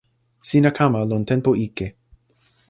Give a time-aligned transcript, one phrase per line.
[0.47, 1.87] sina kama lon tenpo ike.